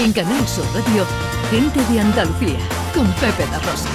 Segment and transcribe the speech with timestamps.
[0.00, 1.04] En Canal Sur Radio,
[1.50, 2.56] Gente de Andalucía,
[2.94, 3.88] con Pepe La Rosa.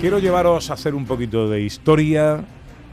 [0.00, 2.42] Quiero llevaros a hacer un poquito de historia.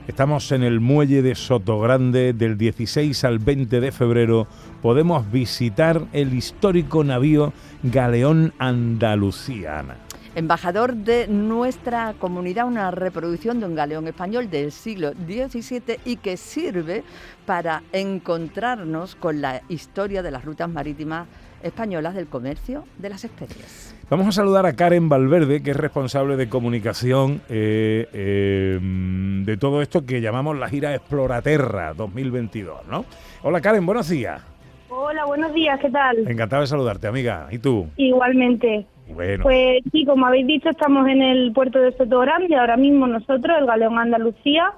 [0.08, 4.48] Estamos en el muelle de Sotogrande del 16 al 20 de febrero.
[4.82, 7.52] Podemos visitar el histórico navío
[7.84, 9.98] Galeón Andaluciana.
[10.34, 16.38] Embajador de nuestra comunidad, una reproducción de un galeón español del siglo XVII y que
[16.38, 17.04] sirve
[17.46, 21.28] para encontrarnos con la historia de las rutas marítimas
[21.62, 23.97] españolas del comercio de las especies.
[24.10, 29.82] Vamos a saludar a Karen Valverde, que es responsable de comunicación eh, eh, de todo
[29.82, 33.04] esto que llamamos la gira Exploraterra 2022, ¿no?
[33.44, 34.42] Hola Karen, buenos días.
[34.88, 36.20] Hola, buenos días, ¿qué tal?
[36.26, 37.50] Encantado de saludarte, amiga.
[37.52, 37.88] ¿Y tú?
[37.98, 38.86] Igualmente.
[39.14, 39.44] Bueno.
[39.44, 43.58] Pues sí, como habéis dicho, estamos en el puerto de Soto Grande, ahora mismo nosotros,
[43.60, 44.72] el Galeón Andalucía,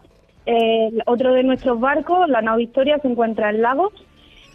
[0.48, 3.94] eh, otro de nuestros barcos, la nave Victoria, se encuentra en Lagos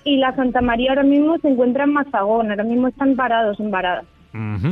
[0.03, 3.71] y la Santa María ahora mismo se encuentra en Mazagón, ahora mismo están parados en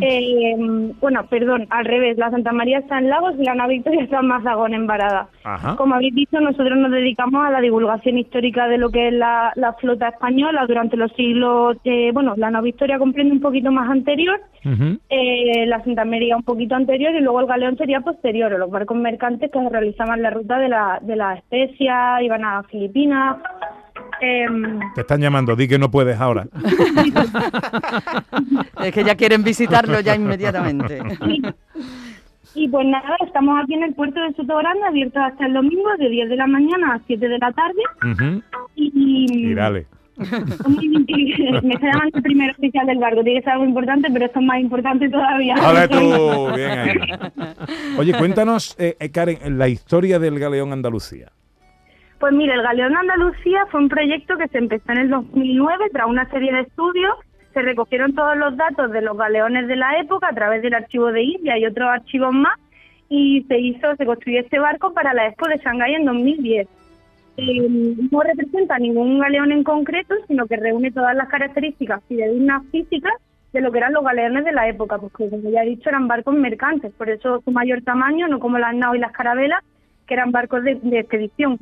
[0.00, 0.54] Eh,
[1.00, 4.18] bueno, perdón, al revés, la Santa María está en Lagos y la nave Victoria está
[4.18, 5.28] en Mazagón, en Varada.
[5.44, 5.76] Ajá.
[5.76, 9.52] Como habéis dicho, nosotros nos dedicamos a la divulgación histórica de lo que es la,
[9.54, 13.90] la flota española durante los siglos, eh, bueno, la nave Victoria comprende un poquito más
[13.90, 18.58] anterior, eh, la Santa María un poquito anterior y luego el galeón sería posterior, o
[18.58, 23.36] los barcos mercantes que realizaban la ruta de la, de la especia, iban a Filipinas.
[24.22, 26.46] Em, Te están llamando, di que no puedes ahora.
[28.82, 31.00] Es que ya quieren visitarlo ya inmediatamente.
[32.54, 35.88] Y pues nada, estamos aquí en el puerto de Soto Grande, abierto hasta el domingo,
[35.98, 37.82] de 10 de la mañana a 7 de la tarde.
[38.74, 39.86] Y, Y dale.
[40.16, 44.40] me está llamando el primer oficial del barco, tiene que ser algo importante, pero esto
[44.40, 45.54] es más importante todavía.
[45.56, 46.94] Vale tú, bien ahí.
[47.98, 51.32] Oye, cuéntanos, eh, eh, Karen, la historia del Galeón Andalucía.
[52.22, 56.06] Pues mire, el Galeón Andalucía fue un proyecto que se empezó en el 2009 tras
[56.06, 57.14] una serie de estudios.
[57.52, 61.10] Se recogieron todos los datos de los galeones de la época a través del archivo
[61.10, 62.60] de India y otros archivos más
[63.08, 66.68] y se hizo, se construyó este barco para la Expo de Shanghái en 2010.
[67.38, 67.68] Eh,
[68.12, 73.14] no representa ningún galeón en concreto, sino que reúne todas las características fidedignas físicas
[73.52, 76.06] de lo que eran los galeones de la época, porque como ya he dicho eran
[76.06, 79.64] barcos mercantes, por eso su mayor tamaño, no como las naos y las carabelas,
[80.06, 81.58] que eran barcos de, de expedición.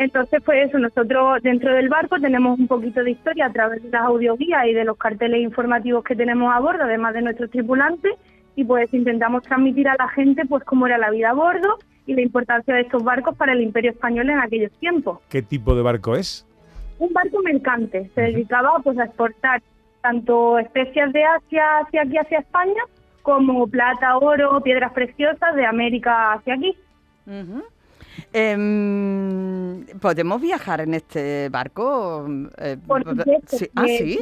[0.00, 3.90] Entonces, pues eso, nosotros dentro del barco tenemos un poquito de historia a través de
[3.90, 8.14] las audioguías y de los carteles informativos que tenemos a bordo, además de nuestros tripulantes,
[8.56, 12.14] y pues intentamos transmitir a la gente pues cómo era la vida a bordo y
[12.14, 15.18] la importancia de estos barcos para el imperio español en aquellos tiempos.
[15.28, 16.46] ¿Qué tipo de barco es?
[16.98, 19.60] Un barco mercante, se dedicaba pues a exportar
[20.00, 22.82] tanto especias de Asia hacia aquí, hacia España,
[23.20, 26.74] como plata, oro, piedras preciosas de América hacia aquí.
[27.26, 27.64] Ujú.
[28.32, 32.26] Em, ¿Podemos viajar en este barco?
[32.58, 33.56] Eh, Por supuesto.
[33.56, 33.68] sí.
[33.74, 34.18] Ah, eh, sí.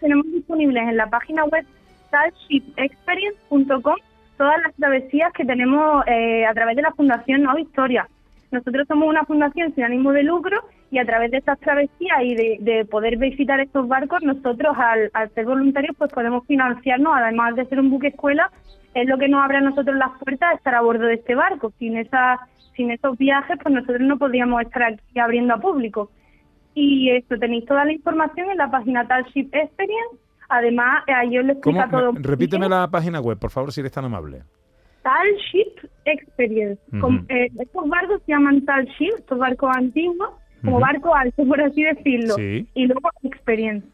[0.00, 1.64] tenemos disponibles en la página web
[2.08, 3.96] starshipexperience.com
[4.36, 8.08] todas las travesías que tenemos eh, a través de la Fundación Nueva Historia.
[8.50, 10.60] Nosotros somos una fundación sin ánimo de lucro
[10.90, 15.10] y a través de estas travesías y de, de poder visitar estos barcos, nosotros al,
[15.12, 18.50] al ser voluntarios pues podemos financiarnos, además de ser un buque escuela,
[18.94, 21.34] es lo que nos abre a nosotros las puertas de estar a bordo de este
[21.34, 21.72] barco.
[21.80, 22.38] Sin esa,
[22.76, 26.10] sin esos viajes, pues nosotros no podríamos estar aquí abriendo a público.
[26.74, 30.16] Y esto tenéis toda la información en la página Talship Experience.
[30.48, 32.12] Además, ahí os lo todo.
[32.12, 34.42] Me- Repíteme la página web, por favor, si eres tan amable.
[35.02, 36.80] Talship Experience.
[36.92, 37.00] Ujú.
[37.00, 40.30] Com- eh, estos barcos se llaman Talship, estos barcos antiguos,
[40.64, 42.34] como barco alto, por así decirlo.
[42.34, 42.66] Sí.
[42.74, 43.86] Y luego Experience,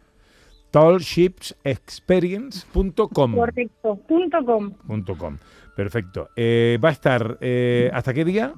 [0.70, 3.34] tallshipsexperience.com.
[3.34, 4.70] correcto, punto com.
[4.86, 5.36] Punto com.
[5.76, 6.28] Perfecto.
[6.36, 8.52] Eh, ¿Va a estar eh, hasta qué día?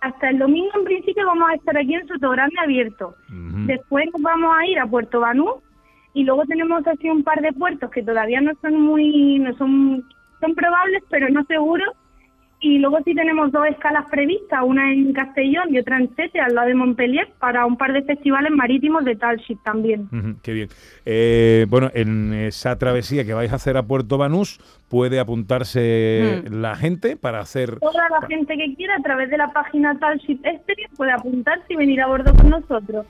[0.00, 3.14] Hasta el domingo, en principio, vamos a estar aquí en Sotogrande abierto.
[3.66, 5.62] Después nos vamos a ir a Puerto Banú
[6.12, 10.04] y luego tenemos así un par de puertos que todavía no son muy, no son,
[10.40, 11.88] son probables, pero no seguros.
[12.66, 16.54] Y luego sí tenemos dos escalas previstas, una en Castellón y otra en Sete, al
[16.54, 20.08] lado de Montpellier, para un par de festivales marítimos de Talship también.
[20.10, 20.68] Ujú, Qué bien.
[21.04, 24.58] Eh, bueno, en esa travesía que vais a hacer a Puerto Banús
[24.88, 26.60] puede apuntarse Mm.
[26.62, 27.78] la gente para hacer...
[27.80, 31.76] Toda la gente que quiera, a través de la página Talship Experience, puede apuntarse y
[31.76, 33.04] venir a bordo con nosotros.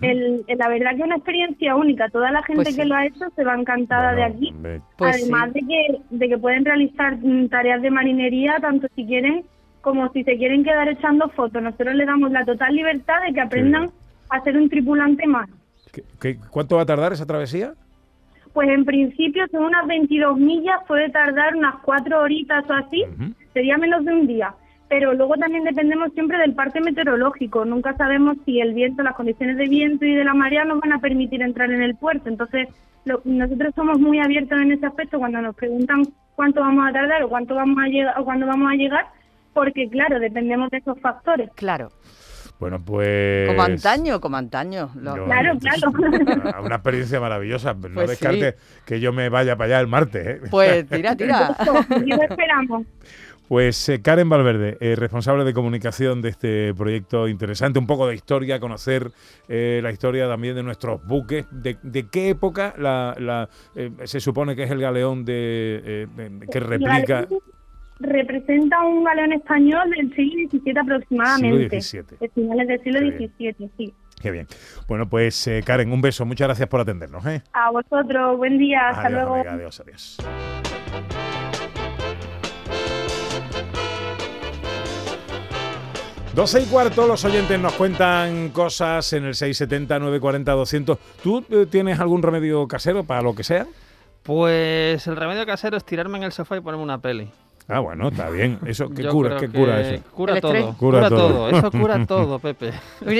[0.00, 2.08] El- el- la verdad que es una experiencia única.
[2.08, 2.80] Toda la gente Pues sí.
[2.80, 4.54] que lo ha hecho se va encantada de aquí.
[4.96, 9.44] Pues Además de que de que pueden realizar mm, tareas de marinería tanto si quieren
[9.80, 11.62] como si se quieren quedar echando fotos.
[11.62, 13.90] Nosotros les damos la total libertad de que aprendan
[14.30, 15.48] a ser un tripulante más.
[15.92, 17.72] ¿qué- qué- cuánto va a tardar esa travesía?
[18.52, 23.04] Pues en principio son unas 22 millas, puede tardar unas cuatro horitas o así,
[23.54, 24.52] sería menos de un día.
[24.88, 27.64] Pero luego también dependemos siempre del parte meteorológico.
[27.64, 30.92] Nunca sabemos si el viento, las condiciones de viento y de la marea nos van
[30.92, 32.28] a permitir entrar en el puerto.
[32.30, 32.68] Entonces,
[33.04, 36.04] lo- nosotros somos muy abiertos en ese aspecto cuando nos preguntan
[36.34, 39.04] cuánto vamos a tardar o cuánto vamos a llegar o cuándo vamos a llegar,
[39.52, 41.50] porque claro, dependemos de esos factores.
[41.54, 41.90] Claro,
[42.60, 43.46] Bueno, pues...
[43.48, 44.90] como antaño, como antaño.
[44.96, 45.90] lo- Yo- Claro, claro.
[46.44, 47.74] Una, una experiencia maravillosa.
[47.74, 48.54] No Pues descarte
[48.86, 50.26] que yo me vaya para allá el martes.
[50.26, 50.40] ¿eh?
[50.50, 51.54] Pues tira, tira.
[52.04, 52.86] Y lo esperamos.
[53.48, 58.14] Pues eh, Karen Valverde, eh, responsable de comunicación de este proyecto interesante, un poco de
[58.14, 59.10] historia, conocer
[59.48, 64.20] eh, la historia también de nuestros buques, de, de qué época la, la, eh, se
[64.20, 67.26] supone que es el galeón de, eh, de- que replica
[68.00, 71.80] Representa un galeón español del siglo XVII aproximadamente.
[71.80, 72.18] Siglo XVII.
[72.20, 73.94] De finales del siglo XVII, sí.
[74.22, 74.46] Qué bien.
[74.86, 77.26] Bueno, pues eh, Karen, un beso, muchas gracias por atendernos.
[77.26, 77.42] ¿eh?
[77.52, 79.34] A vosotros, buen día, hasta luego.
[79.34, 80.18] amiga, adiós, adiós.
[86.34, 90.98] Doce y cuarto, los oyentes nos cuentan cosas en el 670 940 200.
[91.22, 93.66] ¿Tú eh, tienes algún remedio casero para lo que sea?
[94.22, 97.30] Pues el remedio casero es tirarme en el sofá y ponerme una peli.
[97.70, 98.58] Ah, bueno, está bien.
[98.66, 99.36] Eso, ¿qué Yo cura?
[99.38, 100.04] ¿Qué cura que eso?
[100.12, 100.62] Cura El estrés.
[100.64, 100.74] todo.
[100.78, 101.28] Cura Cura, todo.
[101.28, 101.50] todo.
[101.50, 102.70] Eso cura todo, Pepe.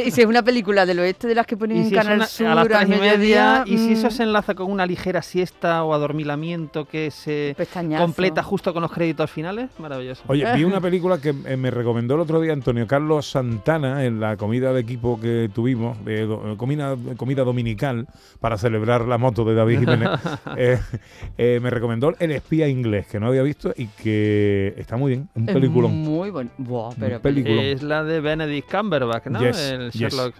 [0.06, 2.27] Y si es una película del oeste de las que ponen en si Canal una-
[2.27, 4.87] Sur a las tres y media, mediodía, y si eso mm, se enlaza con una
[4.87, 8.03] ligera siesta o adormilamiento que se pestañazo.
[8.05, 10.23] completa justo con los créditos finales, maravilloso.
[10.29, 14.19] Oye, vi una película que eh, me recomendó el otro día Antonio Carlos Santana en
[14.19, 18.06] la comida de equipo que tuvimos, de do- comida, comida dominical,
[18.41, 20.09] para celebrar la moto de David Jiménez.
[20.56, 20.79] Eh,
[21.37, 24.38] eh, me recomendó El espía inglés, que no había visto y que
[24.76, 25.29] está muy bien.
[25.35, 25.93] Un Es peliculón.
[25.93, 26.50] Muy bueno.
[26.58, 27.62] Buah, pero película.
[27.62, 29.40] es la de Benedict Cumberbatch, ¿no?
[29.40, 30.35] Yes, el yes, Sherlock.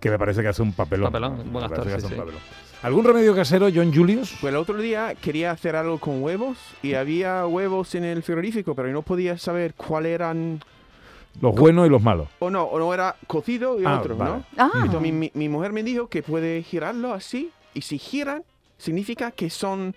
[0.00, 1.06] Que me parece que hace un papelón.
[1.12, 2.18] Papelón, Me buen parece actor, que sí, hace un sí.
[2.18, 2.40] papelón.
[2.82, 4.36] ¿Algún remedio casero, John Julius?
[4.40, 8.74] Pues el otro día quería hacer algo con huevos y había huevos en el frigorífico,
[8.74, 10.60] pero no podía saber cuál eran.
[11.40, 12.28] Los buenos y los malos.
[12.40, 14.30] O no, o no era cocido y Ah, otro, vale.
[14.32, 14.44] ¿no?
[14.58, 18.42] Ah, Entonces mi, mi- mi mujer me dijo que puede girarlo así y si giran
[18.78, 19.94] significa que son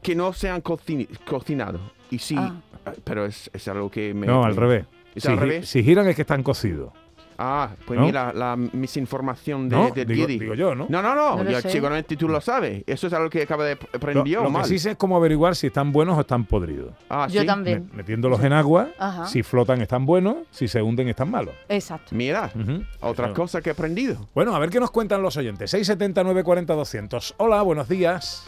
[0.00, 1.80] que no sean cocinados.
[2.10, 2.54] Y sí, Ah.
[2.86, 4.26] ah, pero es, es algo que me...
[4.26, 4.84] No, al me- revés.
[5.14, 5.68] ¿Es Si, al gi- revés?
[5.68, 6.92] si giran es que están cocidos.
[7.36, 8.06] Ah, pues ¿No?
[8.06, 9.90] mira la misinformación de, ¿No?
[9.90, 10.38] de digo, Didi.
[10.38, 10.86] digo yo, ¿no?
[10.88, 11.70] No, no, no, No lo ya sé.
[11.70, 12.84] seguramente tú lo sabes.
[12.86, 14.62] Eso es algo que acaba de Lo, aprender yo lo mal.
[14.62, 16.94] que sí sé es cómo averiguar si están buenos o están podridos.
[17.10, 17.46] Ah, yo ¿sí?
[17.46, 17.88] también.
[17.90, 19.26] Me- metiéndolos en agua, Ajá.
[19.26, 21.54] si flotan están buenos, si se hunden están malos.
[21.68, 22.14] Exacto.
[22.14, 22.84] Mira, Ujú.
[23.00, 23.34] otra Eso.
[23.34, 24.28] cosa que he aprendido.
[24.32, 25.72] Bueno, a ver qué nos cuentan los oyentes.
[25.72, 27.34] 670 940 200.
[27.38, 28.44] Hola, buenos días.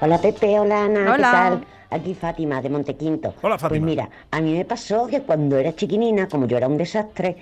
[0.00, 1.16] Hola Pepe, hola Ana, Hola.
[1.16, 1.66] ¿qué tal?
[1.90, 3.34] Aquí Fátima de Montequinto.
[3.42, 3.68] Hola, Fátima.
[3.68, 7.36] Pues mira, a mí me pasó que cuando era chiquinina, como yo era un desastre,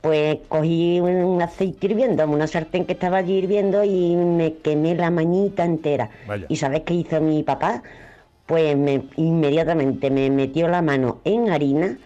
[0.00, 5.10] pues cogí un aceite hirviendo, una sartén que estaba allí hirviendo y me quemé la
[5.10, 6.10] mañita entera.
[6.26, 6.46] Vaya.
[6.48, 7.82] ¿Y sabes qué hizo mi papá?
[8.46, 11.96] Pues me, inmediatamente me metió la mano en harina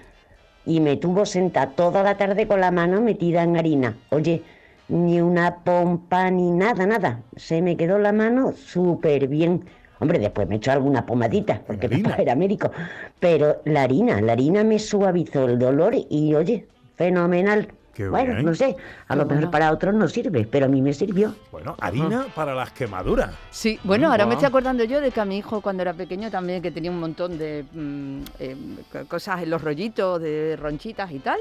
[0.66, 3.96] y me tuvo sentada toda la tarde con la mano metida en harina.
[4.10, 4.42] Oye,
[4.88, 7.20] ni una pompa ni nada, nada.
[7.36, 9.64] Se me quedó la mano súper bien.
[9.98, 12.70] Hombre, después me echó alguna pomadita, porque papá era médico.
[13.18, 16.66] Pero la harina, la harina me suavizó el dolor y, oye,
[16.96, 17.68] fenomenal.
[17.94, 18.44] Qué bueno, bien.
[18.44, 18.76] no sé,
[19.08, 21.34] a Qué lo mejor para otros no sirve, pero a mí me sirvió.
[21.50, 23.30] Bueno, harina para las quemaduras.
[23.50, 26.30] Sí, bueno, ahora me estoy acordando yo de que a mi hijo cuando era pequeño
[26.30, 28.56] también, que tenía un montón de mm, eh,
[28.92, 31.38] co- cosas en los rollitos, de ronchitas y tal.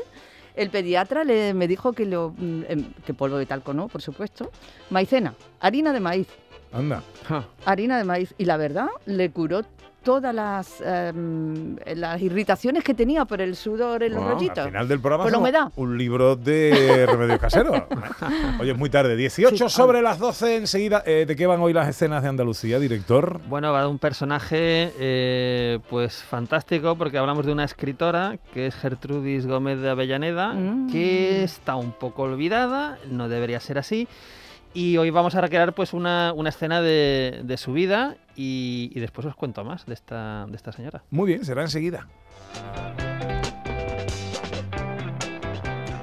[0.55, 4.01] El pediatra le, me dijo que, lo, mm, em, que polvo de talco no, por
[4.01, 4.49] supuesto.
[4.91, 6.27] Maicena, harina de maíz,
[6.75, 7.01] Anda.
[7.27, 7.45] Ja.
[7.65, 8.33] harina de maíz.
[8.37, 9.61] Y la verdad, le curó
[10.03, 14.57] todas las, em, las irritaciones que tenía por el sudor en los Guau, al rollitos.
[14.59, 15.71] Al final del programa Por la humedad.
[15.77, 17.81] un libro de remedios caseros.
[18.59, 19.15] Oye, es muy tarde.
[19.15, 19.75] 18 Sí.
[19.75, 21.01] sobre las 12 enseguida.
[21.07, 23.41] Eh, ¿De qué van hoy las escenas de Andalucía, director?
[23.47, 28.75] Bueno, va de un personaje eh, pues fantástico porque hablamos de una escritora que es
[28.75, 30.91] Gertrudis Gómez de Avellaneda, Mm.
[30.91, 34.07] que está un poco olvidada, no debería ser así.
[34.75, 38.99] Y hoy vamos a recrear pues una, una escena de, de su vida y, y
[38.99, 41.01] después os cuento más de esta, de esta señora.
[41.11, 42.09] Muy bien, será enseguida.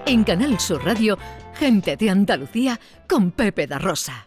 [0.06, 1.18] En Canal Sur Radio,
[1.52, 4.26] gente de Andalucía con Pepe da Rosa.